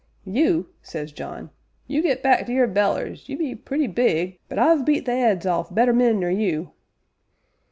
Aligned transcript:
'You?' 0.25 0.65
says 0.81 1.11
John, 1.11 1.51
'you 1.85 2.01
get 2.01 2.23
back 2.23 2.47
to 2.47 2.51
your 2.51 2.65
bellers 2.65 3.29
you 3.29 3.37
be 3.37 3.53
purty 3.53 3.85
big, 3.85 4.39
but 4.49 4.57
I've 4.57 4.83
beat 4.83 5.05
the 5.05 5.11
'eads 5.13 5.45
off 5.45 5.71
better 5.75 5.93
men 5.93 6.19
nor 6.21 6.31
you!' 6.31 6.71